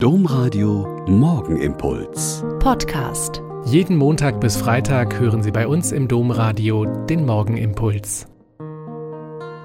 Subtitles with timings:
[0.00, 2.44] Domradio Morgenimpuls.
[2.60, 3.42] Podcast.
[3.64, 8.28] Jeden Montag bis Freitag hören Sie bei uns im Domradio den Morgenimpuls.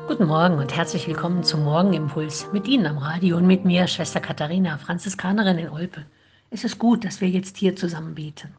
[0.07, 4.19] Guten Morgen und herzlich willkommen zum Morgenimpuls mit Ihnen am Radio und mit mir, Schwester
[4.19, 6.03] Katharina, Franziskanerin in Olpe.
[6.49, 8.55] Es ist gut, dass wir jetzt hier zusammen beten.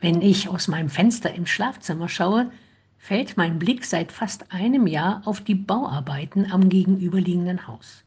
[0.00, 2.50] Wenn ich aus meinem Fenster im Schlafzimmer schaue,
[2.96, 8.02] fällt mein Blick seit fast einem Jahr auf die Bauarbeiten am gegenüberliegenden Haus.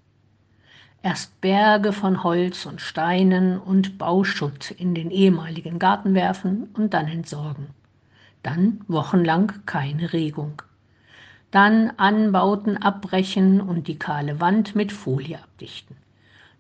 [1.04, 7.08] Erst Berge von Holz und Steinen und Bauschutt in den ehemaligen Garten werfen und dann
[7.08, 7.70] entsorgen.
[8.44, 10.62] Dann wochenlang keine Regung.
[11.50, 15.98] Dann Anbauten abbrechen und die kahle Wand mit Folie abdichten.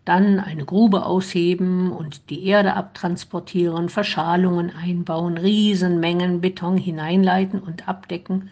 [0.06, 8.50] Dann eine Grube ausheben und die Erde abtransportieren, Verschalungen einbauen, Riesenmengen Beton hineinleiten und abdecken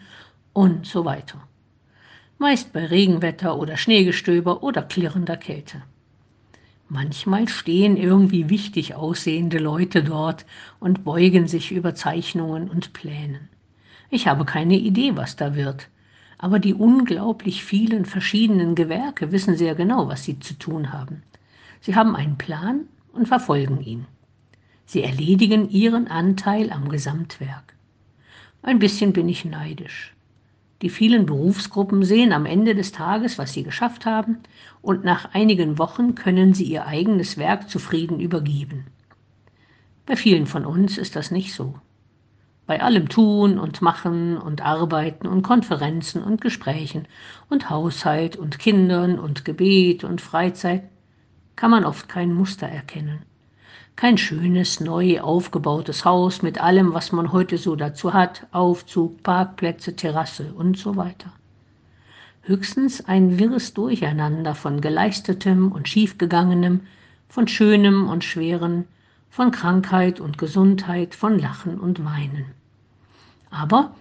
[0.52, 1.42] und so weiter
[2.40, 5.82] meist bei Regenwetter oder Schneegestöber oder klirrender Kälte.
[6.88, 10.46] Manchmal stehen irgendwie wichtig aussehende Leute dort
[10.80, 13.50] und beugen sich über Zeichnungen und Plänen.
[14.08, 15.88] Ich habe keine Idee, was da wird,
[16.38, 21.22] aber die unglaublich vielen verschiedenen Gewerke wissen sehr genau, was sie zu tun haben.
[21.82, 24.06] Sie haben einen Plan und verfolgen ihn.
[24.86, 27.74] Sie erledigen ihren Anteil am Gesamtwerk.
[28.62, 30.14] Ein bisschen bin ich neidisch.
[30.82, 34.38] Die vielen Berufsgruppen sehen am Ende des Tages, was sie geschafft haben,
[34.80, 38.86] und nach einigen Wochen können sie ihr eigenes Werk zufrieden übergeben.
[40.06, 41.74] Bei vielen von uns ist das nicht so.
[42.66, 47.06] Bei allem Tun und Machen und Arbeiten und Konferenzen und Gesprächen
[47.50, 50.84] und Haushalt und Kindern und Gebet und Freizeit
[51.56, 53.22] kann man oft kein Muster erkennen.
[53.96, 59.94] Kein schönes, neu aufgebautes Haus mit allem, was man heute so dazu hat, Aufzug, Parkplätze,
[59.94, 61.32] Terrasse und so weiter.
[62.42, 66.80] Höchstens ein wirres Durcheinander von geleistetem und schiefgegangenem,
[67.28, 68.86] von schönem und schweren,
[69.28, 72.46] von Krankheit und Gesundheit, von Lachen und Weinen.
[73.50, 73.94] Aber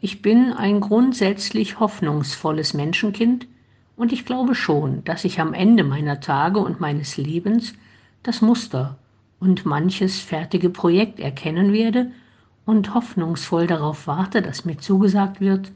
[0.00, 3.46] ich bin ein grundsätzlich hoffnungsvolles Menschenkind
[3.96, 7.72] und ich glaube schon, dass ich am Ende meiner Tage und meines Lebens
[8.22, 8.96] das Muster
[9.40, 12.10] und manches fertige Projekt erkennen werde
[12.64, 15.72] und hoffnungsvoll darauf warte, dass mir zugesagt wird,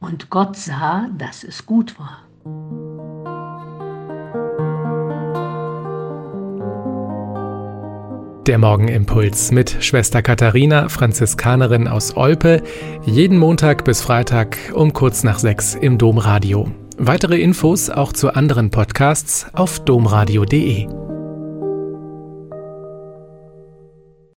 [0.00, 2.18] und Gott sah, dass es gut war.
[8.48, 12.64] Der Morgenimpuls mit Schwester Katharina, Franziskanerin aus Olpe,
[13.04, 16.68] jeden Montag bis Freitag um kurz nach sechs im Domradio.
[16.98, 21.01] Weitere Infos auch zu anderen Podcasts auf domradio.de.